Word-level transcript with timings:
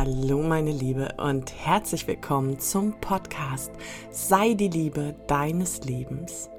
Hallo 0.00 0.44
meine 0.44 0.70
Liebe 0.70 1.08
und 1.16 1.52
herzlich 1.52 2.06
willkommen 2.06 2.60
zum 2.60 3.00
Podcast 3.00 3.72
Sei 4.12 4.54
die 4.54 4.68
Liebe 4.68 5.16
deines 5.26 5.82
Lebens. 5.82 6.50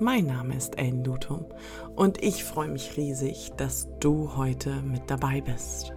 Mein 0.00 0.26
Name 0.26 0.56
ist 0.56 0.76
Ellen 0.78 1.04
Lutum 1.04 1.44
und 1.94 2.20
ich 2.20 2.42
freue 2.42 2.66
mich 2.66 2.96
riesig, 2.96 3.52
dass 3.56 3.86
du 4.00 4.36
heute 4.36 4.82
mit 4.82 5.02
dabei 5.06 5.40
bist. 5.42 5.92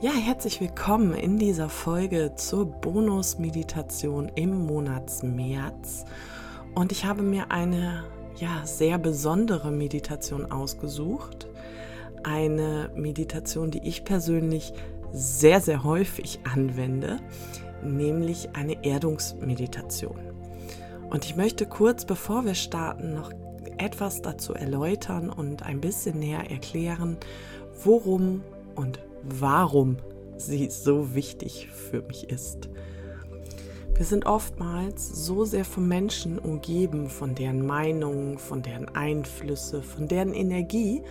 Ja, 0.00 0.10
herzlich 0.10 0.60
willkommen 0.60 1.14
in 1.14 1.38
dieser 1.38 1.68
Folge 1.68 2.32
zur 2.34 2.66
Bonus-Meditation 2.66 4.32
im 4.34 4.66
Monat 4.66 5.22
März. 5.22 6.06
Und 6.74 6.90
ich 6.90 7.04
habe 7.04 7.22
mir 7.22 7.52
eine 7.52 8.02
ja, 8.34 8.66
sehr 8.66 8.98
besondere 8.98 9.70
Meditation 9.70 10.50
ausgesucht. 10.50 11.46
Eine 12.24 12.90
Meditation, 12.96 13.70
die 13.70 13.86
ich 13.86 14.04
persönlich 14.04 14.72
sehr, 15.14 15.60
sehr 15.60 15.84
häufig 15.84 16.40
anwende, 16.42 17.20
nämlich 17.82 18.50
eine 18.54 18.84
Erdungsmeditation. 18.84 20.18
Und 21.08 21.24
ich 21.24 21.36
möchte 21.36 21.66
kurz, 21.66 22.04
bevor 22.04 22.44
wir 22.44 22.54
starten, 22.54 23.14
noch 23.14 23.30
etwas 23.78 24.22
dazu 24.22 24.52
erläutern 24.52 25.30
und 25.30 25.62
ein 25.62 25.80
bisschen 25.80 26.18
näher 26.18 26.50
erklären, 26.50 27.16
worum 27.84 28.42
und 28.74 28.98
warum 29.22 29.96
sie 30.36 30.68
so 30.68 31.14
wichtig 31.14 31.68
für 31.68 32.02
mich 32.02 32.28
ist. 32.30 32.68
Wir 33.94 34.04
sind 34.04 34.26
oftmals 34.26 35.08
so 35.24 35.44
sehr 35.44 35.64
von 35.64 35.86
Menschen 35.86 36.40
umgeben, 36.40 37.08
von 37.08 37.36
deren 37.36 37.64
Meinungen, 37.64 38.38
von 38.38 38.60
deren 38.60 38.88
Einflüsse, 38.88 39.82
von 39.82 40.08
deren 40.08 40.34
Energie, 40.34 41.02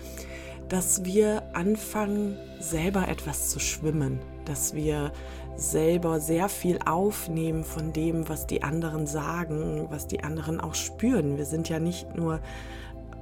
dass 0.69 1.05
wir 1.05 1.43
anfangen, 1.53 2.37
selber 2.59 3.07
etwas 3.07 3.49
zu 3.49 3.59
schwimmen, 3.59 4.19
dass 4.45 4.73
wir 4.73 5.11
selber 5.55 6.19
sehr 6.19 6.49
viel 6.49 6.79
aufnehmen 6.85 7.63
von 7.63 7.93
dem, 7.93 8.27
was 8.27 8.47
die 8.47 8.63
anderen 8.63 9.05
sagen, 9.05 9.87
was 9.89 10.07
die 10.07 10.23
anderen 10.23 10.59
auch 10.59 10.75
spüren. 10.75 11.37
Wir 11.37 11.45
sind 11.45 11.69
ja 11.69 11.79
nicht 11.79 12.15
nur 12.15 12.39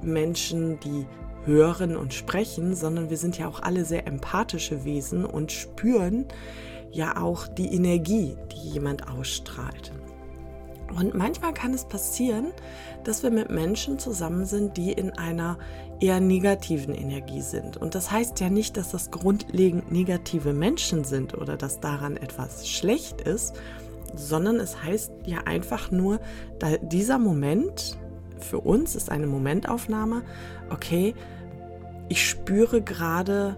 Menschen, 0.00 0.80
die 0.80 1.06
hören 1.44 1.96
und 1.96 2.14
sprechen, 2.14 2.74
sondern 2.74 3.10
wir 3.10 3.16
sind 3.16 3.36
ja 3.36 3.48
auch 3.48 3.60
alle 3.60 3.84
sehr 3.84 4.06
empathische 4.06 4.84
Wesen 4.84 5.24
und 5.24 5.52
spüren 5.52 6.26
ja 6.90 7.20
auch 7.20 7.48
die 7.48 7.74
Energie, 7.74 8.36
die 8.52 8.70
jemand 8.70 9.08
ausstrahlt. 9.08 9.92
Und 10.96 11.14
manchmal 11.14 11.54
kann 11.54 11.74
es 11.74 11.84
passieren, 11.84 12.52
dass 13.04 13.22
wir 13.22 13.30
mit 13.30 13.50
Menschen 13.50 13.98
zusammen 13.98 14.44
sind, 14.44 14.76
die 14.76 14.92
in 14.92 15.10
einer 15.10 15.58
eher 16.00 16.20
negativen 16.20 16.94
Energie 16.94 17.40
sind. 17.40 17.76
Und 17.76 17.94
das 17.94 18.10
heißt 18.10 18.40
ja 18.40 18.50
nicht, 18.50 18.76
dass 18.76 18.90
das 18.90 19.10
grundlegend 19.10 19.92
negative 19.92 20.52
Menschen 20.52 21.04
sind 21.04 21.34
oder 21.34 21.56
dass 21.56 21.80
daran 21.80 22.16
etwas 22.16 22.68
schlecht 22.68 23.20
ist, 23.20 23.54
sondern 24.14 24.56
es 24.56 24.82
heißt 24.82 25.12
ja 25.24 25.38
einfach 25.46 25.90
nur, 25.90 26.20
dieser 26.82 27.18
Moment 27.18 27.98
für 28.38 28.60
uns 28.60 28.94
ist 28.96 29.10
eine 29.10 29.26
Momentaufnahme, 29.26 30.22
okay, 30.70 31.14
ich 32.08 32.28
spüre 32.28 32.82
gerade, 32.82 33.56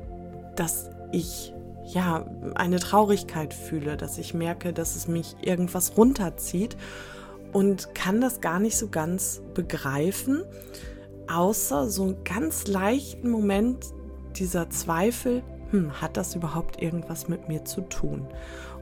dass 0.54 0.90
ich 1.10 1.52
ja 1.86 2.26
eine 2.54 2.78
Traurigkeit 2.78 3.52
fühle, 3.52 3.96
dass 3.96 4.18
ich 4.18 4.34
merke, 4.34 4.72
dass 4.72 4.96
es 4.96 5.08
mich 5.08 5.36
irgendwas 5.42 5.96
runterzieht 5.96 6.76
und 7.54 7.94
kann 7.94 8.20
das 8.20 8.42
gar 8.42 8.58
nicht 8.58 8.76
so 8.76 8.88
ganz 8.88 9.40
begreifen, 9.54 10.44
außer 11.32 11.88
so 11.88 12.02
einen 12.02 12.24
ganz 12.24 12.66
leichten 12.66 13.30
Moment 13.30 13.86
dieser 14.36 14.68
Zweifel, 14.68 15.42
hm, 15.70 16.02
hat 16.02 16.16
das 16.16 16.34
überhaupt 16.34 16.82
irgendwas 16.82 17.28
mit 17.28 17.48
mir 17.48 17.64
zu 17.64 17.82
tun? 17.82 18.26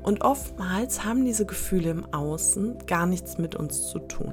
Und 0.02 0.22
oftmals 0.22 1.04
haben 1.04 1.24
diese 1.24 1.46
Gefühle 1.46 1.90
im 1.90 2.12
Außen 2.12 2.86
gar 2.86 3.06
nichts 3.06 3.38
mit 3.38 3.54
uns 3.54 3.88
zu 3.88 4.00
tun. 4.00 4.32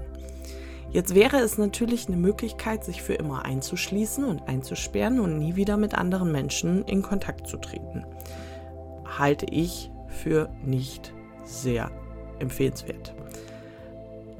Jetzt 0.92 1.14
wäre 1.14 1.38
es 1.38 1.58
natürlich 1.58 2.08
eine 2.08 2.18
Möglichkeit, 2.18 2.84
sich 2.84 3.04
für 3.04 3.14
immer 3.14 3.46
einzuschließen 3.46 4.24
und 4.24 4.48
einzusperren 4.48 5.20
und 5.20 5.38
nie 5.38 5.56
wieder 5.56 5.78
mit 5.78 5.94
anderen 5.94 6.32
Menschen 6.32 6.86
in 6.86 7.04
Kontakt 7.04 7.46
zu 7.46 7.58
treten. 7.58 8.06
Halte 9.06 9.46
ich 9.52 9.92
für 10.08 10.50
nicht 10.64 11.14
sehr 11.44 11.92
empfehlenswert. 12.40 13.14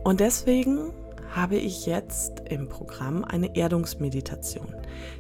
Und 0.04 0.20
deswegen 0.20 0.94
habe 1.32 1.58
ich 1.58 1.86
jetzt 1.86 2.42
im 2.50 2.68
Programm 2.68 3.24
eine 3.24 3.56
Erdungsmeditation. 3.56 4.74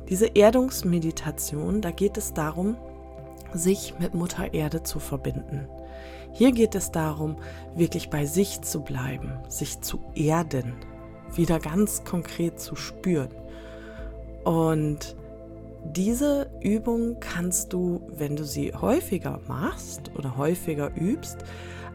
Diese 0.10 0.28
Erdungsmeditation, 0.28 1.82
da 1.82 1.92
geht 1.92 2.18
es 2.18 2.34
darum, 2.34 2.78
sich 3.54 3.96
mit 4.00 4.14
Mutter 4.14 4.54
Erde 4.54 4.84
zu 4.84 5.00
verbinden. 5.00 5.68
Hier 6.32 6.52
geht 6.52 6.76
es 6.76 6.92
darum, 6.92 7.38
wirklich 7.76 8.10
bei 8.10 8.26
sich 8.26 8.62
zu 8.62 8.82
bleiben, 8.82 9.34
sich 9.48 9.82
zu 9.82 10.00
erden, 10.16 10.74
wieder 11.36 11.60
ganz 11.60 12.04
konkret 12.04 12.60
zu 12.60 12.76
spüren. 12.76 13.30
Und 14.44 15.16
diese 15.84 16.50
Übung 16.62 17.20
kannst 17.20 17.74
du, 17.74 18.02
wenn 18.10 18.36
du 18.36 18.44
sie 18.44 18.74
häufiger 18.74 19.40
machst 19.48 20.12
oder 20.18 20.38
häufiger 20.38 20.92
übst, 20.96 21.38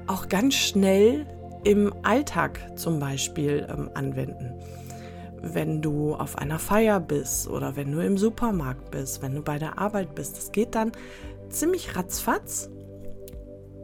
auch 0.07 0.29
ganz 0.29 0.55
schnell 0.55 1.27
im 1.65 1.93
Alltag 2.03 2.61
zum 2.77 3.01
Beispiel 3.01 3.67
ähm, 3.69 3.91
anwenden. 3.95 4.53
Wenn 5.41 5.83
du 5.83 6.15
auf 6.15 6.39
einer 6.39 6.59
Feier 6.59 7.01
bist 7.01 7.49
oder 7.49 7.77
wenn 7.77 7.93
du 7.93 8.01
im 8.01 8.17
Supermarkt 8.17 8.91
bist, 8.91 9.23
wenn 9.23 9.35
du 9.35 9.43
bei 9.43 9.59
der 9.59 9.79
Arbeit 9.79 10.15
bist, 10.15 10.37
das 10.37 10.53
geht 10.53 10.75
dann 10.75 10.93
ziemlich 11.49 11.97
ratzfatz 11.97 12.71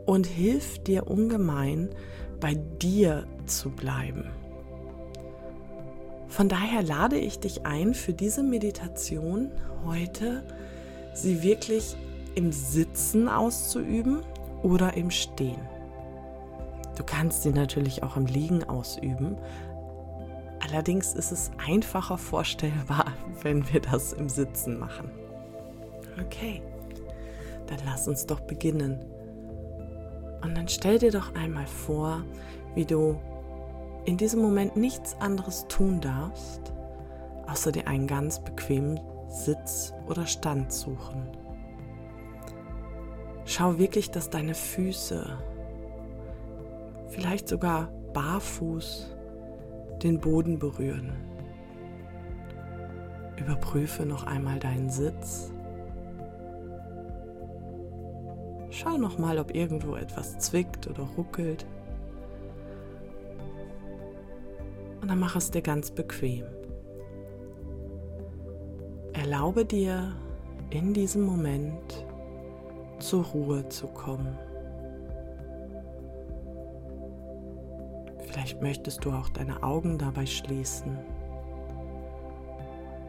und 0.06 0.26
hilft 0.26 0.86
dir 0.86 1.06
ungemein, 1.06 1.90
bei 2.38 2.54
dir 2.54 3.26
zu 3.46 3.70
bleiben. 3.70 4.30
Von 6.28 6.48
daher 6.48 6.82
lade 6.82 7.18
ich 7.18 7.40
dich 7.40 7.66
ein, 7.66 7.92
für 7.92 8.12
diese 8.12 8.42
Meditation 8.42 9.50
heute 9.84 10.44
sie 11.12 11.42
wirklich 11.42 11.96
im 12.34 12.52
Sitzen 12.52 13.28
auszuüben 13.28 14.20
oder 14.62 14.94
im 14.94 15.10
Stehen. 15.10 15.60
Du 16.96 17.04
kannst 17.04 17.42
sie 17.42 17.52
natürlich 17.52 18.02
auch 18.02 18.16
im 18.16 18.26
Liegen 18.26 18.64
ausüben. 18.64 19.36
Allerdings 20.60 21.14
ist 21.14 21.32
es 21.32 21.50
einfacher 21.66 22.18
vorstellbar, 22.18 23.06
wenn 23.42 23.72
wir 23.72 23.80
das 23.80 24.12
im 24.12 24.28
Sitzen 24.28 24.78
machen. 24.78 25.10
Okay, 26.24 26.62
dann 27.66 27.78
lass 27.86 28.08
uns 28.08 28.26
doch 28.26 28.40
beginnen. 28.40 28.98
Und 30.42 30.56
dann 30.56 30.68
stell 30.68 30.98
dir 30.98 31.10
doch 31.10 31.34
einmal 31.34 31.66
vor, 31.66 32.22
wie 32.74 32.84
du 32.84 33.18
in 34.04 34.16
diesem 34.16 34.40
Moment 34.40 34.76
nichts 34.76 35.16
anderes 35.20 35.66
tun 35.68 36.00
darfst, 36.00 36.72
außer 37.46 37.72
dir 37.72 37.86
einen 37.86 38.06
ganz 38.06 38.40
bequemen 38.40 39.00
Sitz 39.28 39.92
oder 40.08 40.26
Stand 40.26 40.72
suchen. 40.72 41.28
Schau 43.44 43.78
wirklich, 43.78 44.10
dass 44.10 44.30
deine 44.30 44.54
Füße 44.54 45.38
vielleicht 47.10 47.48
sogar 47.48 47.92
barfuß 48.12 49.14
den 50.02 50.18
Boden 50.18 50.58
berühren. 50.58 51.12
Überprüfe 53.36 54.04
noch 54.04 54.24
einmal 54.24 54.58
deinen 54.58 54.90
Sitz. 54.90 55.52
Schau 58.70 58.96
noch 58.96 59.18
mal, 59.18 59.38
ob 59.38 59.54
irgendwo 59.54 59.96
etwas 59.96 60.38
zwickt 60.38 60.86
oder 60.86 61.02
ruckelt. 61.16 61.66
Und 65.00 65.08
dann 65.08 65.18
mach 65.18 65.36
es 65.36 65.50
dir 65.50 65.62
ganz 65.62 65.90
bequem. 65.90 66.44
Erlaube 69.12 69.64
dir 69.64 70.12
in 70.70 70.94
diesem 70.94 71.22
Moment 71.22 72.06
zur 73.00 73.24
Ruhe 73.24 73.68
zu 73.68 73.86
kommen. 73.88 74.38
Vielleicht 78.40 78.62
möchtest 78.62 79.04
du 79.04 79.12
auch 79.12 79.28
deine 79.28 79.62
Augen 79.62 79.98
dabei 79.98 80.24
schließen 80.24 80.96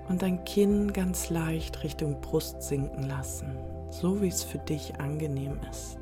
und 0.10 0.22
dein 0.22 0.44
Kinn 0.44 0.92
ganz 0.92 1.30
leicht 1.30 1.86
Richtung 1.86 2.20
Brust 2.20 2.62
sinken 2.62 3.04
lassen, 3.04 3.56
so 3.90 4.22
wie 4.22 4.28
es 4.28 4.44
für 4.44 4.58
dich 4.58 5.00
angenehm 5.00 5.58
ist. 5.70 6.00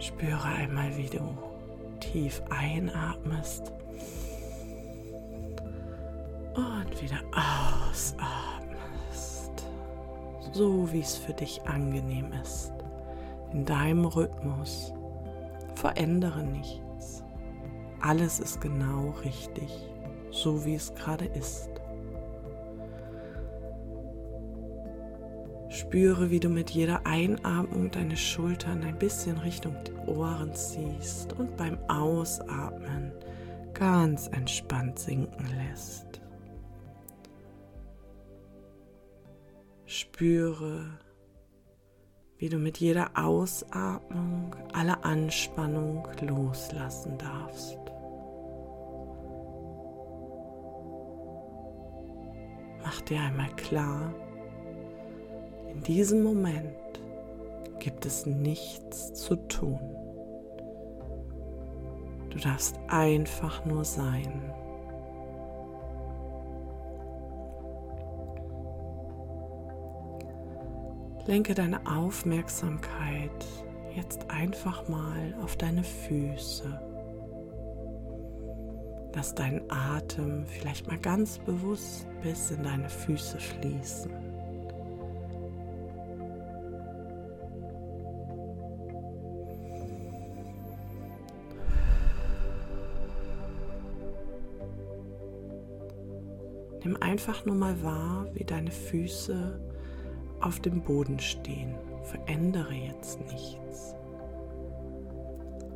Spüre 0.00 0.42
einmal, 0.42 0.96
wie 0.96 1.08
du 1.08 1.20
tief 2.00 2.42
einatmest 2.50 3.72
und 6.56 7.02
wieder 7.02 7.20
ausatmest, 7.88 8.32
so 10.50 10.92
wie 10.92 11.02
es 11.02 11.14
für 11.14 11.34
dich 11.34 11.62
angenehm 11.66 12.32
ist, 12.42 12.72
in 13.52 13.64
deinem 13.64 14.06
Rhythmus. 14.06 14.92
Verändere 15.76 16.42
nicht. 16.42 16.82
Alles 18.06 18.38
ist 18.38 18.60
genau 18.60 19.16
richtig, 19.24 19.68
so 20.30 20.64
wie 20.64 20.76
es 20.76 20.94
gerade 20.94 21.24
ist. 21.24 21.68
Spüre, 25.70 26.30
wie 26.30 26.38
du 26.38 26.48
mit 26.48 26.70
jeder 26.70 27.04
Einatmung 27.04 27.90
deine 27.90 28.16
Schultern 28.16 28.84
ein 28.84 28.96
bisschen 28.96 29.38
Richtung 29.38 29.74
die 29.84 30.08
Ohren 30.08 30.54
ziehst 30.54 31.32
und 31.32 31.56
beim 31.56 31.78
Ausatmen 31.88 33.10
ganz 33.74 34.28
entspannt 34.28 35.00
sinken 35.00 35.48
lässt. 35.68 36.20
Spüre, 39.84 41.00
wie 42.38 42.50
du 42.50 42.58
mit 42.58 42.78
jeder 42.78 43.10
Ausatmung 43.16 44.54
alle 44.72 45.02
Anspannung 45.02 46.06
loslassen 46.20 47.18
darfst. 47.18 47.76
Mach 52.86 53.00
dir 53.00 53.18
einmal 53.20 53.50
klar, 53.56 54.14
in 55.72 55.82
diesem 55.82 56.22
Moment 56.22 56.70
gibt 57.80 58.06
es 58.06 58.26
nichts 58.26 59.12
zu 59.12 59.34
tun. 59.48 59.80
Du 62.30 62.38
darfst 62.38 62.78
einfach 62.86 63.64
nur 63.64 63.84
sein. 63.84 64.52
Lenke 71.26 71.54
deine 71.54 71.80
Aufmerksamkeit 71.88 73.44
jetzt 73.96 74.30
einfach 74.30 74.88
mal 74.88 75.34
auf 75.42 75.56
deine 75.56 75.82
Füße. 75.82 76.85
Lass 79.16 79.34
deinen 79.34 79.62
Atem 79.70 80.44
vielleicht 80.44 80.86
mal 80.88 80.98
ganz 80.98 81.38
bewusst 81.38 82.06
bis 82.22 82.50
in 82.50 82.62
deine 82.62 82.90
Füße 82.90 83.38
fließen. 83.38 84.12
Nimm 96.84 96.96
einfach 97.00 97.46
nur 97.46 97.56
mal 97.56 97.82
wahr, 97.82 98.26
wie 98.34 98.44
deine 98.44 98.70
Füße 98.70 99.58
auf 100.42 100.60
dem 100.60 100.82
Boden 100.82 101.18
stehen. 101.20 101.74
Verändere 102.02 102.74
jetzt 102.74 103.18
nichts. 103.32 103.94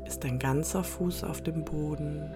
Ist 0.04 0.22
dein 0.24 0.38
ganzer 0.38 0.84
Fuß 0.84 1.24
auf 1.24 1.40
dem 1.40 1.64
Boden? 1.64 2.34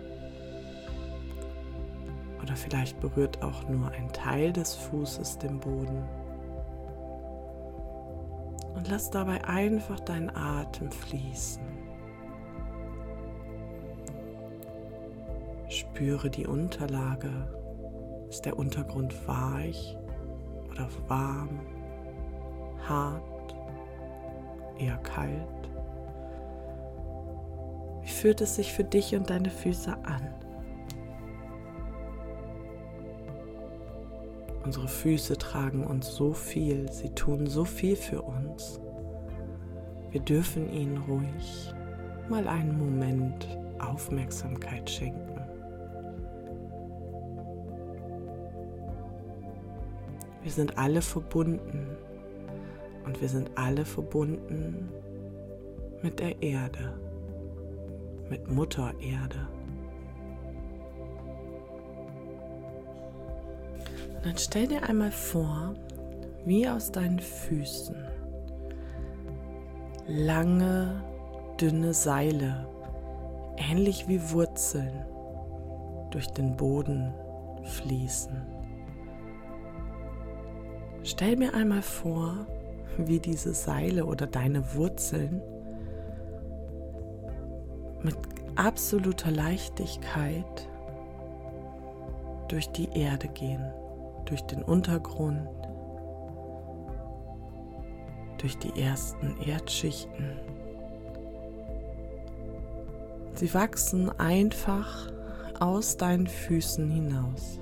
Oder 2.44 2.56
vielleicht 2.56 3.00
berührt 3.00 3.42
auch 3.42 3.66
nur 3.70 3.90
ein 3.92 4.12
Teil 4.12 4.52
des 4.52 4.74
Fußes 4.74 5.38
den 5.38 5.60
Boden. 5.60 6.04
Und 8.74 8.86
lass 8.90 9.10
dabei 9.10 9.42
einfach 9.44 9.98
deinen 10.00 10.28
Atem 10.28 10.92
fließen. 10.92 11.62
Spüre 15.70 16.28
die 16.28 16.46
Unterlage 16.46 17.30
ist 18.28 18.44
der 18.44 18.58
Untergrund 18.58 19.26
weich 19.26 19.96
oder 20.70 20.86
warm, 21.08 21.60
hart, 22.86 23.56
eher 24.78 24.98
kalt? 24.98 25.70
Wie 28.02 28.08
fühlt 28.08 28.42
es 28.42 28.56
sich 28.56 28.70
für 28.74 28.84
dich 28.84 29.14
und 29.14 29.30
deine 29.30 29.48
Füße 29.48 29.96
an? 30.04 30.43
Unsere 34.64 34.88
Füße 34.88 35.36
tragen 35.36 35.86
uns 35.86 36.14
so 36.14 36.32
viel, 36.32 36.90
sie 36.90 37.10
tun 37.10 37.46
so 37.46 37.66
viel 37.66 37.96
für 37.96 38.22
uns. 38.22 38.80
Wir 40.10 40.20
dürfen 40.20 40.72
ihnen 40.72 40.96
ruhig 40.98 41.74
mal 42.30 42.48
einen 42.48 42.78
Moment 42.78 43.46
Aufmerksamkeit 43.78 44.88
schenken. 44.88 45.40
Wir 50.42 50.50
sind 50.50 50.78
alle 50.78 51.02
verbunden 51.02 51.96
und 53.04 53.20
wir 53.20 53.28
sind 53.28 53.50
alle 53.56 53.84
verbunden 53.84 54.88
mit 56.02 56.20
der 56.20 56.40
Erde, 56.42 56.98
mit 58.30 58.50
Mutter 58.50 58.94
Erde. 59.00 59.46
Dann 64.24 64.38
stell 64.38 64.66
dir 64.66 64.82
einmal 64.88 65.10
vor, 65.10 65.74
wie 66.46 66.66
aus 66.66 66.90
deinen 66.90 67.20
Füßen 67.20 67.94
lange, 70.06 71.02
dünne 71.60 71.92
Seile, 71.92 72.66
ähnlich 73.58 74.08
wie 74.08 74.30
Wurzeln, 74.32 75.04
durch 76.10 76.28
den 76.28 76.56
Boden 76.56 77.12
fließen. 77.64 78.40
Stell 81.02 81.36
mir 81.36 81.52
einmal 81.52 81.82
vor, 81.82 82.46
wie 82.96 83.20
diese 83.20 83.52
Seile 83.52 84.06
oder 84.06 84.26
deine 84.26 84.74
Wurzeln 84.74 85.42
mit 88.02 88.16
absoluter 88.56 89.30
Leichtigkeit 89.30 90.68
durch 92.48 92.70
die 92.70 92.88
Erde 92.98 93.28
gehen, 93.28 93.64
durch 94.24 94.42
den 94.42 94.62
Untergrund, 94.62 95.48
durch 98.38 98.58
die 98.58 98.80
ersten 98.80 99.40
Erdschichten. 99.40 100.38
Sie 103.34 103.52
wachsen 103.52 104.10
einfach 104.18 105.10
aus 105.58 105.96
deinen 105.96 106.26
Füßen 106.26 106.90
hinaus. 106.90 107.60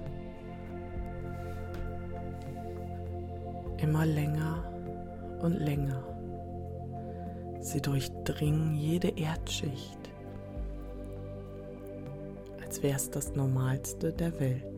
immer 3.83 4.07
länger 4.07 4.63
und 5.41 5.55
länger. 5.55 6.03
Sie 7.61 7.81
durchdringen 7.81 8.75
jede 8.75 9.09
Erdschicht, 9.09 9.99
als 12.63 12.83
wäre 12.83 12.97
es 12.97 13.11
das 13.11 13.35
Normalste 13.35 14.13
der 14.13 14.39
Welt. 14.41 14.72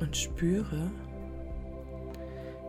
Und 0.00 0.16
spüre, 0.16 0.90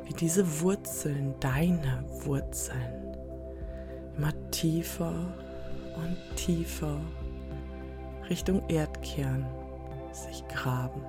wie 0.05 0.13
diese 0.13 0.61
Wurzeln, 0.61 1.35
deine 1.39 2.03
Wurzeln, 2.23 3.17
immer 4.17 4.33
tiefer 4.51 5.33
und 5.95 6.17
tiefer 6.35 6.99
Richtung 8.29 8.61
Erdkern 8.69 9.45
sich 10.11 10.47
graben 10.47 11.01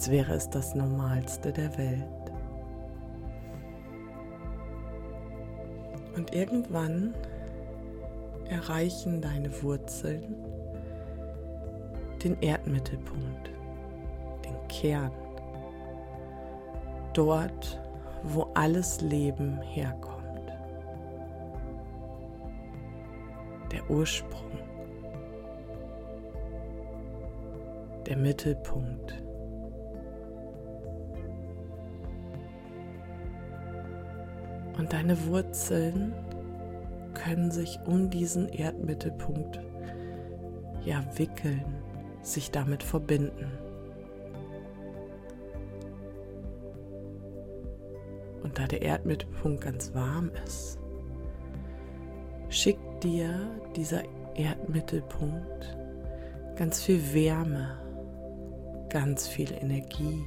als 0.00 0.10
wäre 0.10 0.32
es 0.32 0.48
das 0.48 0.74
Normalste 0.74 1.52
der 1.52 1.76
Welt. 1.76 2.06
Und 6.16 6.32
irgendwann 6.34 7.14
erreichen 8.48 9.20
deine 9.20 9.62
Wurzeln 9.62 10.36
den 12.22 12.40
Erdmittelpunkt, 12.40 13.50
Kern, 14.70 15.10
dort, 17.12 17.80
wo 18.22 18.46
alles 18.54 19.00
Leben 19.00 19.60
herkommt, 19.62 20.52
der 23.72 23.90
Ursprung, 23.90 24.52
der 28.06 28.16
Mittelpunkt. 28.16 29.22
Und 34.78 34.92
deine 34.92 35.26
Wurzeln 35.26 36.14
können 37.12 37.50
sich 37.50 37.78
um 37.86 38.08
diesen 38.08 38.48
Erdmittelpunkt 38.48 39.60
ja 40.84 41.04
wickeln, 41.16 41.64
sich 42.22 42.50
damit 42.50 42.82
verbinden. 42.82 43.69
Und 48.50 48.58
da 48.58 48.66
der 48.66 48.82
Erdmittelpunkt 48.82 49.60
ganz 49.60 49.94
warm 49.94 50.32
ist, 50.44 50.76
schickt 52.48 53.04
dir 53.04 53.32
dieser 53.76 54.02
Erdmittelpunkt 54.34 55.78
ganz 56.56 56.82
viel 56.82 57.14
Wärme, 57.14 57.78
ganz 58.88 59.28
viel 59.28 59.52
Energie, 59.52 60.24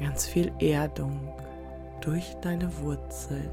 ganz 0.00 0.26
viel 0.26 0.50
Erdung, 0.58 1.20
durch 2.00 2.34
deine 2.42 2.68
Wurzeln 2.78 3.52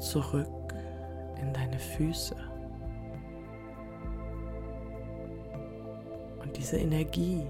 zurück 0.00 0.74
in 1.40 1.52
deine 1.52 1.78
Füße. 1.78 2.34
Und 6.42 6.56
diese 6.56 6.78
Energie 6.78 7.46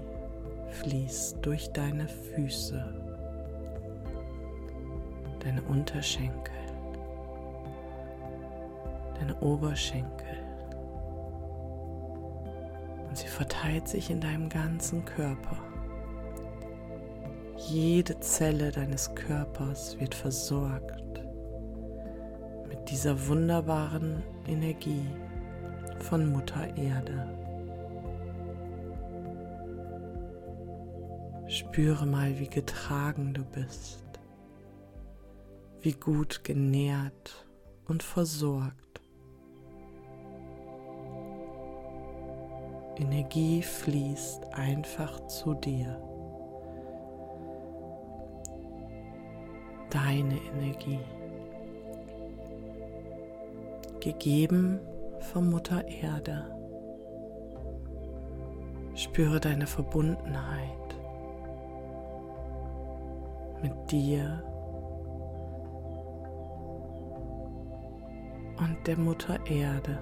fließt 0.83 1.43
durch 1.43 1.71
deine 1.71 2.07
Füße, 2.07 3.00
deine 5.43 5.61
Unterschenkel, 5.63 6.53
deine 9.19 9.35
Oberschenkel. 9.41 10.37
Und 13.07 13.17
sie 13.17 13.27
verteilt 13.27 13.87
sich 13.87 14.09
in 14.09 14.21
deinem 14.21 14.47
ganzen 14.47 15.03
Körper. 15.03 15.57
Jede 17.57 18.19
Zelle 18.19 18.71
deines 18.71 19.13
Körpers 19.15 19.99
wird 19.99 20.15
versorgt 20.15 21.21
mit 22.67 22.89
dieser 22.89 23.27
wunderbaren 23.27 24.23
Energie 24.47 25.05
von 25.99 26.31
Mutter 26.31 26.65
Erde. 26.75 27.27
Spüre 31.47 32.05
mal, 32.05 32.39
wie 32.39 32.47
getragen 32.47 33.33
du 33.33 33.43
bist, 33.43 34.10
wie 35.81 35.93
gut 35.93 36.43
genährt 36.43 37.45
und 37.87 38.03
versorgt. 38.03 39.01
Energie 42.97 43.63
fließt 43.63 44.53
einfach 44.53 45.25
zu 45.27 45.55
dir. 45.55 45.99
Deine 49.89 50.37
Energie. 50.53 50.99
Gegeben 53.99 54.79
von 55.31 55.49
Mutter 55.49 55.87
Erde. 55.87 56.55
Spüre 58.95 59.39
deine 59.39 59.65
Verbundenheit 59.67 60.69
mit 63.61 63.91
dir 63.91 64.43
und 68.61 68.77
der 68.87 68.97
Mutter 68.97 69.37
Erde. 69.45 69.99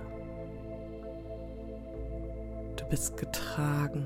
Du 2.75 2.85
bist 2.85 3.17
getragen. 3.17 4.05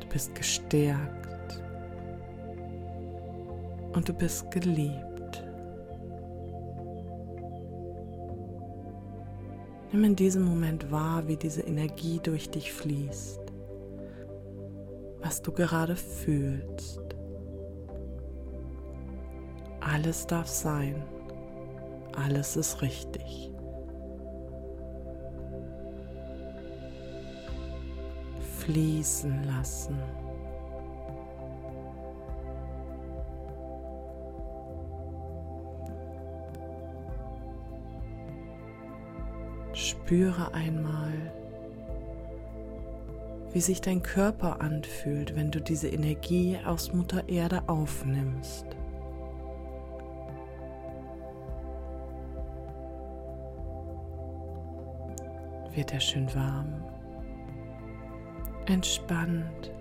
Du 0.00 0.08
bist 0.08 0.34
gestärkt. 0.34 1.62
Und 3.92 4.08
du 4.08 4.14
bist 4.14 4.50
geliebt. 4.50 5.44
Nimm 9.92 10.04
in 10.04 10.16
diesem 10.16 10.42
Moment 10.42 10.90
wahr, 10.90 11.28
wie 11.28 11.36
diese 11.36 11.60
Energie 11.60 12.18
durch 12.22 12.50
dich 12.50 12.72
fließt 12.72 13.44
was 15.24 15.40
du 15.40 15.52
gerade 15.52 15.96
fühlst. 15.96 17.03
Alles 19.94 20.26
darf 20.26 20.48
sein. 20.48 21.04
Alles 22.16 22.56
ist 22.56 22.82
richtig. 22.82 23.52
Fließen 28.58 29.44
lassen. 29.44 29.96
Spüre 39.74 40.52
einmal, 40.54 41.12
wie 43.52 43.60
sich 43.60 43.80
dein 43.80 44.02
Körper 44.02 44.60
anfühlt, 44.60 45.36
wenn 45.36 45.52
du 45.52 45.60
diese 45.60 45.86
Energie 45.86 46.58
aus 46.66 46.92
Mutter 46.92 47.28
Erde 47.28 47.62
aufnimmst. 47.68 48.66
Wird 55.74 55.92
er 55.92 56.00
schön 56.00 56.32
warm, 56.34 56.84
entspannt 58.66 59.72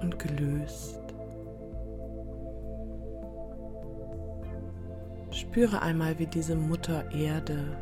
und 0.00 0.18
gelöst. 0.18 1.00
Spüre 5.30 5.82
einmal, 5.82 6.18
wie 6.18 6.26
diese 6.26 6.56
Mutter 6.56 7.10
Erde 7.12 7.76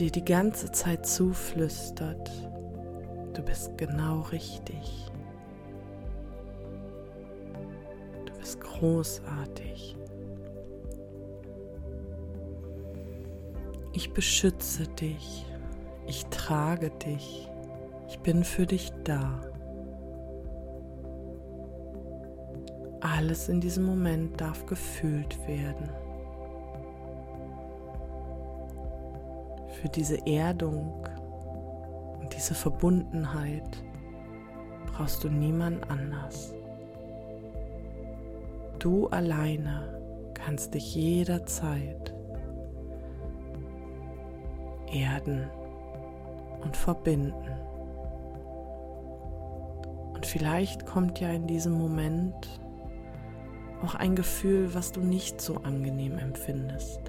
dir 0.00 0.10
die 0.10 0.24
ganze 0.24 0.72
Zeit 0.72 1.06
zuflüstert, 1.06 2.30
du 3.34 3.42
bist 3.42 3.76
genau 3.76 4.20
richtig. 4.32 5.10
Du 8.24 8.32
bist 8.38 8.60
großartig. 8.60 9.99
Ich 13.92 14.12
beschütze 14.12 14.86
dich. 14.86 15.46
Ich 16.06 16.26
trage 16.26 16.90
dich. 16.90 17.48
Ich 18.08 18.18
bin 18.20 18.44
für 18.44 18.66
dich 18.66 18.92
da. 19.04 19.40
Alles 23.00 23.48
in 23.48 23.60
diesem 23.60 23.84
Moment 23.84 24.40
darf 24.40 24.66
gefühlt 24.66 25.46
werden. 25.46 25.90
für 29.80 29.88
diese 29.88 30.26
Erdung 30.26 31.06
und 32.20 32.34
diese 32.36 32.54
Verbundenheit 32.54 33.82
brauchst 34.86 35.24
du 35.24 35.28
niemand 35.28 35.88
anders. 35.90 36.54
Du 38.78 39.08
alleine 39.08 40.00
kannst 40.34 40.74
dich 40.74 40.94
jederzeit 40.94 42.14
erden 44.92 45.48
und 46.62 46.76
verbinden. 46.76 47.34
Und 50.14 50.26
vielleicht 50.26 50.86
kommt 50.86 51.20
ja 51.20 51.30
in 51.30 51.46
diesem 51.46 51.72
Moment 51.72 52.60
auch 53.82 53.94
ein 53.94 54.14
Gefühl, 54.14 54.74
was 54.74 54.92
du 54.92 55.00
nicht 55.00 55.40
so 55.40 55.56
angenehm 55.56 56.18
empfindest. 56.18 57.00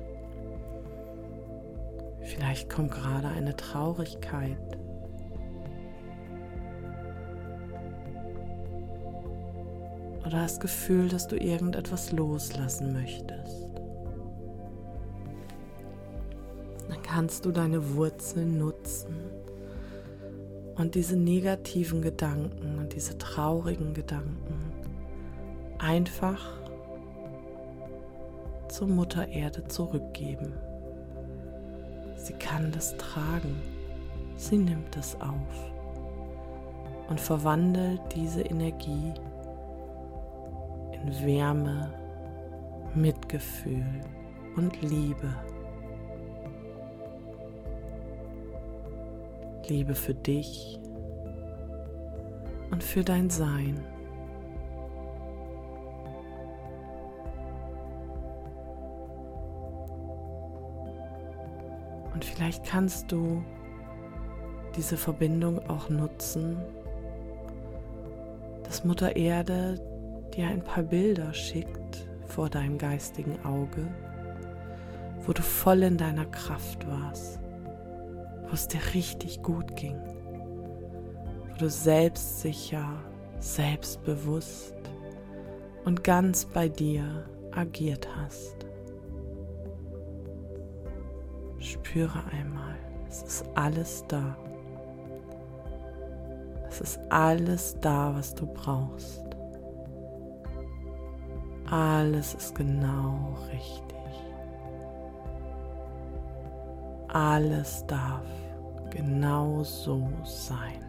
Vielleicht 2.22 2.70
kommt 2.70 2.92
gerade 2.92 3.28
eine 3.28 3.56
Traurigkeit. 3.56 4.78
Oder 10.22 10.44
das 10.44 10.60
Gefühl, 10.60 11.10
dass 11.10 11.28
du 11.28 11.36
irgendetwas 11.36 12.14
loslassen 12.14 12.94
möchtest. 12.94 13.61
Kannst 17.13 17.44
du 17.44 17.51
deine 17.51 17.96
Wurzeln 17.96 18.58
nutzen 18.58 19.18
und 20.77 20.96
diese 20.96 21.18
negativen 21.18 22.01
Gedanken 22.01 22.80
und 22.80 22.94
diese 22.96 23.18
traurigen 23.18 23.94
Gedanken 23.94 24.72
einfach 25.77 26.41
zur 28.70 28.88
Mutter 28.88 29.27
Erde 29.27 29.68
zurückgeben. 29.68 30.53
Sie 32.15 32.34
kann 32.34 32.72
das 32.72 32.96
tragen. 32.96 33.62
Sie 34.38 34.58
nimmt 34.58 34.96
es 34.96 35.20
auf 35.20 35.74
und 37.10 37.20
verwandelt 37.20 38.00
diese 38.15 38.41
Energie 38.41 39.12
in 40.94 41.25
Wärme, 41.25 41.94
Mitgefühl 42.96 44.00
und 44.56 44.82
Liebe. 44.82 45.50
Liebe 49.72 49.96
für 49.96 50.13
dich 50.13 50.78
und 52.72 52.84
für 52.84 53.06
dein 53.06 53.30
Sein. 53.30 53.82
Und 62.13 62.25
vielleicht 62.25 62.66
kannst 62.66 63.13
du 63.13 63.42
diese 64.75 64.98
Verbindung 64.98 65.60
auch 65.70 65.88
nutzen, 65.90 66.58
dass 68.63 68.84
Mutter 68.84 69.16
Erde 69.16 69.80
dir 70.36 70.48
ein 70.48 70.66
paar 70.66 70.84
Bilder 70.84 71.34
schickt 71.34 72.10
vor 72.28 72.50
deinem 72.50 72.78
geistigen 72.78 73.40
Auge, 73.46 73.88
wo 75.25 75.32
du 75.32 75.42
voll 75.42 75.84
in 75.84 75.98
deiner 75.98 76.25
Kraft 76.25 76.86
warst, 76.88 77.41
wo 78.51 78.55
es 78.55 78.67
dir 78.67 78.81
richtig 78.93 79.41
gut 79.41 79.77
ging, 79.77 79.96
wo 81.48 81.58
du 81.58 81.70
selbstsicher, 81.70 83.01
selbstbewusst 83.39 84.75
und 85.86 86.03
ganz 86.03 86.43
bei 86.43 86.67
dir 86.67 87.29
agiert 87.51 88.10
hast. 88.17 88.58
Spür 91.60 92.10
Spüre 92.10 92.24
einmal, 92.38 92.75
es 93.08 93.24
ist 93.24 93.46
alles 93.55 94.03
da. 94.10 94.36
Es 96.67 96.81
ist 96.81 97.00
alles 97.10 97.77
da, 97.79 98.13
was 98.13 98.36
du 98.36 98.48
brauchst. 98.48 99.24
Alles 101.70 102.34
ist 102.34 102.53
genau 102.55 103.38
richtig. 103.50 103.91
Alles 107.08 107.86
darf 107.88 108.41
genau 108.92 109.64
so 109.64 110.08
sein. 110.24 110.86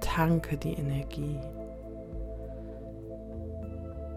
Tanke 0.00 0.56
die 0.56 0.72
Energie. 0.72 1.38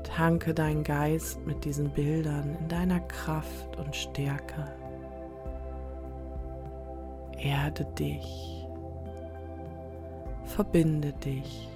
Tanke 0.03 0.53
deinen 0.53 0.83
Geist 0.83 1.45
mit 1.45 1.63
diesen 1.63 1.91
Bildern 1.91 2.57
in 2.59 2.67
deiner 2.67 2.99
Kraft 3.01 3.77
und 3.77 3.95
Stärke. 3.95 4.65
Erde 7.37 7.85
dich. 7.97 8.67
Verbinde 10.45 11.13
dich. 11.13 11.69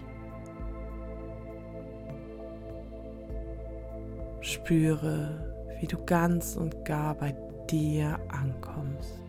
Spüre, 4.42 5.56
wie 5.80 5.88
du 5.88 6.04
ganz 6.06 6.56
und 6.56 6.84
gar 6.86 7.16
bei 7.16 7.32
dir 7.70 8.20
ankommst. 8.30 9.24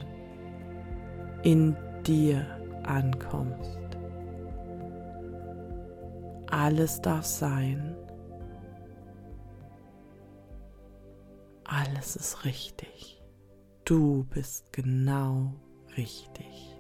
In 1.42 1.76
dir 2.06 2.44
ankommst. 2.84 3.78
Alles 6.50 7.00
darf 7.00 7.24
sein. 7.24 7.96
Alles 11.64 12.16
ist 12.16 12.44
richtig. 12.44 13.22
Du 13.84 14.24
bist 14.30 14.72
genau 14.72 15.52
richtig. 15.96 16.76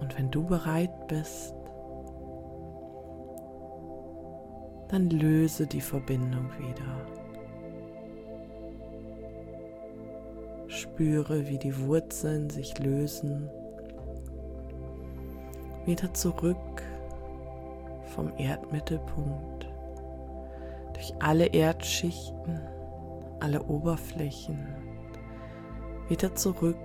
Und 0.00 0.16
wenn 0.16 0.30
du 0.30 0.44
bereit 0.44 1.08
bist, 1.08 1.54
dann 4.88 5.10
löse 5.10 5.66
die 5.66 5.80
Verbindung 5.80 6.50
wieder. 6.58 7.27
Spüre, 10.78 11.48
wie 11.48 11.58
die 11.58 11.76
Wurzeln 11.76 12.50
sich 12.50 12.78
lösen, 12.78 13.50
wieder 15.86 16.14
zurück 16.14 16.82
vom 18.14 18.32
Erdmittelpunkt, 18.38 19.66
durch 20.94 21.12
alle 21.18 21.46
Erdschichten, 21.46 22.60
alle 23.40 23.60
Oberflächen, 23.64 24.68
wieder 26.08 26.34
zurück 26.36 26.76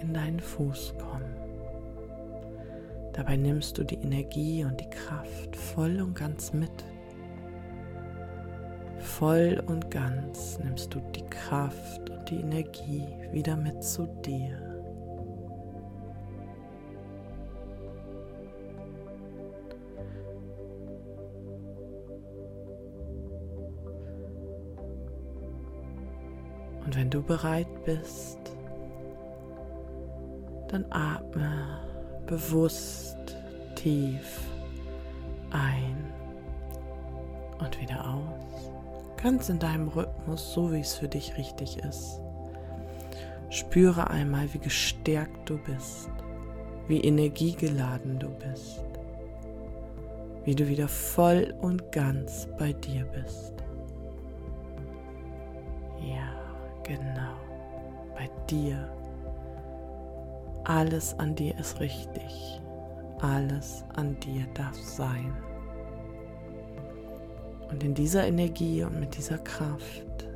in 0.00 0.14
deinen 0.14 0.40
Fuß 0.40 0.94
kommen. 0.98 1.34
Dabei 3.14 3.36
nimmst 3.36 3.78
du 3.78 3.84
die 3.84 3.96
Energie 3.96 4.62
und 4.62 4.80
die 4.80 4.90
Kraft 4.90 5.56
voll 5.56 6.00
und 6.00 6.14
ganz 6.14 6.52
mit. 6.52 6.84
Voll 9.18 9.60
und 9.66 9.90
ganz 9.90 10.60
nimmst 10.60 10.94
du 10.94 11.00
die 11.12 11.26
Kraft 11.28 12.08
und 12.08 12.30
die 12.30 12.36
Energie 12.36 13.04
wieder 13.32 13.56
mit 13.56 13.82
zu 13.82 14.06
dir. 14.24 14.56
Und 26.84 26.96
wenn 26.96 27.10
du 27.10 27.20
bereit 27.20 27.66
bist, 27.84 28.38
dann 30.68 30.84
atme 30.90 31.80
bewusst 32.24 33.16
tief 33.74 34.42
ein 35.50 36.04
und 37.58 37.80
wieder 37.80 37.98
aus 38.08 38.57
ganz 39.22 39.48
in 39.48 39.58
deinem 39.58 39.88
Rhythmus, 39.88 40.52
so 40.52 40.72
wie 40.72 40.80
es 40.80 40.94
für 40.94 41.08
dich 41.08 41.36
richtig 41.36 41.78
ist. 41.78 42.20
Spüre 43.50 44.10
einmal, 44.10 44.52
wie 44.52 44.58
gestärkt 44.58 45.48
du 45.48 45.58
bist, 45.58 46.10
wie 46.86 47.00
energiegeladen 47.00 48.18
du 48.18 48.28
bist, 48.28 48.84
wie 50.44 50.54
du 50.54 50.68
wieder 50.68 50.88
voll 50.88 51.54
und 51.60 51.90
ganz 51.92 52.48
bei 52.58 52.72
dir 52.72 53.04
bist. 53.04 53.54
Ja, 56.00 56.32
genau, 56.82 57.36
bei 58.14 58.30
dir. 58.48 58.92
Alles 60.64 61.18
an 61.18 61.34
dir 61.34 61.58
ist 61.58 61.80
richtig, 61.80 62.60
alles 63.20 63.84
an 63.96 64.18
dir 64.20 64.46
darf 64.54 64.76
sein. 64.76 65.34
Und 67.70 67.82
in 67.82 67.94
dieser 67.94 68.26
Energie 68.26 68.82
und 68.82 68.98
mit 68.98 69.16
dieser 69.16 69.38
Kraft 69.38 70.26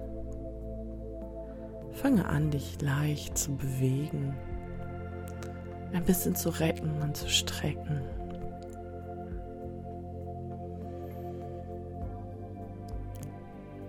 fange 1.92 2.26
an, 2.26 2.50
dich 2.50 2.80
leicht 2.80 3.38
zu 3.38 3.56
bewegen, 3.56 4.34
ein 5.92 6.04
bisschen 6.04 6.34
zu 6.34 6.48
recken 6.50 7.00
und 7.02 7.16
zu 7.16 7.28
strecken. 7.28 8.02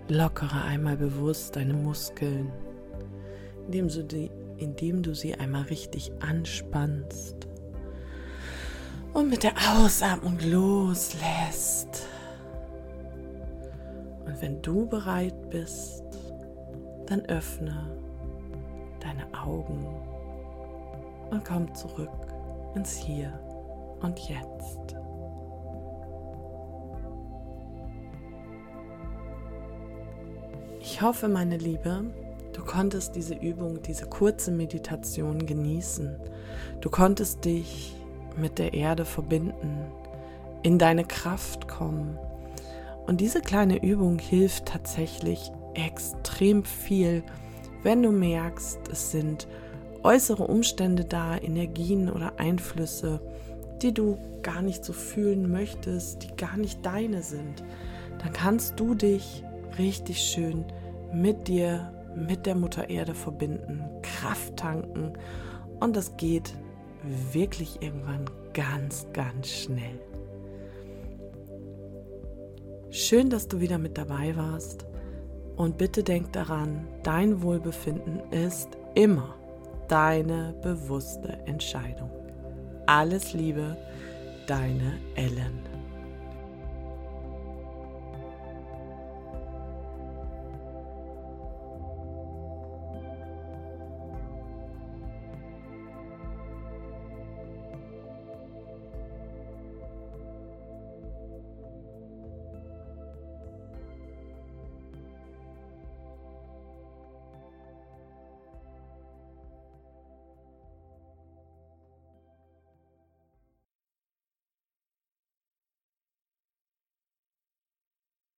Lockere 0.08 0.62
einmal 0.62 0.96
bewusst 0.96 1.56
deine 1.56 1.72
Muskeln, 1.72 2.52
indem 3.66 3.88
du, 3.88 4.04
die, 4.04 4.30
indem 4.58 5.02
du 5.02 5.14
sie 5.14 5.34
einmal 5.34 5.62
richtig 5.62 6.12
anspannst 6.20 7.48
und 9.14 9.30
mit 9.30 9.42
der 9.42 9.54
Ausatmung 9.76 10.38
loslässt. 10.40 12.06
Und 14.34 14.42
wenn 14.42 14.62
du 14.62 14.84
bereit 14.84 15.48
bist, 15.48 16.02
dann 17.06 17.24
öffne 17.26 17.96
deine 18.98 19.32
Augen 19.32 19.86
und 21.30 21.44
komm 21.44 21.72
zurück 21.72 22.10
ins 22.74 22.96
Hier 22.96 23.32
und 24.02 24.18
Jetzt. 24.18 24.96
Ich 30.80 31.00
hoffe, 31.00 31.28
meine 31.28 31.56
Liebe, 31.56 32.02
du 32.54 32.64
konntest 32.64 33.14
diese 33.14 33.34
Übung, 33.34 33.82
diese 33.82 34.06
kurze 34.06 34.50
Meditation 34.50 35.46
genießen. 35.46 36.18
Du 36.80 36.90
konntest 36.90 37.44
dich 37.44 37.94
mit 38.36 38.58
der 38.58 38.74
Erde 38.74 39.04
verbinden, 39.04 39.92
in 40.64 40.80
deine 40.80 41.04
Kraft 41.04 41.68
kommen 41.68 42.18
und 43.06 43.20
diese 43.20 43.40
kleine 43.40 43.82
Übung 43.82 44.18
hilft 44.18 44.66
tatsächlich 44.66 45.50
extrem 45.74 46.64
viel, 46.64 47.22
wenn 47.82 48.02
du 48.02 48.10
merkst, 48.10 48.88
es 48.90 49.10
sind 49.10 49.46
äußere 50.02 50.46
Umstände 50.46 51.04
da, 51.04 51.36
Energien 51.36 52.10
oder 52.10 52.38
Einflüsse, 52.38 53.20
die 53.82 53.92
du 53.92 54.18
gar 54.42 54.62
nicht 54.62 54.84
so 54.84 54.92
fühlen 54.92 55.50
möchtest, 55.50 56.22
die 56.22 56.36
gar 56.36 56.56
nicht 56.56 56.84
deine 56.84 57.22
sind. 57.22 57.64
Dann 58.18 58.32
kannst 58.32 58.78
du 58.80 58.94
dich 58.94 59.44
richtig 59.78 60.20
schön 60.20 60.64
mit 61.12 61.48
dir, 61.48 61.92
mit 62.14 62.46
der 62.46 62.54
Mutter 62.54 62.88
Erde 62.88 63.14
verbinden, 63.14 63.82
Kraft 64.02 64.56
tanken 64.56 65.12
und 65.80 65.96
das 65.96 66.16
geht 66.16 66.54
wirklich 67.32 67.82
irgendwann 67.82 68.30
ganz, 68.52 69.06
ganz 69.12 69.50
schnell. 69.50 70.00
Schön, 72.96 73.28
dass 73.28 73.48
du 73.48 73.58
wieder 73.58 73.76
mit 73.76 73.98
dabei 73.98 74.36
warst. 74.36 74.86
Und 75.56 75.78
bitte 75.78 76.04
denk 76.04 76.32
daran, 76.32 76.86
dein 77.02 77.42
Wohlbefinden 77.42 78.20
ist 78.30 78.68
immer 78.94 79.34
deine 79.88 80.54
bewusste 80.62 81.40
Entscheidung. 81.46 82.08
Alles 82.86 83.32
Liebe, 83.32 83.76
deine 84.46 84.92
Ellen. 85.16 85.73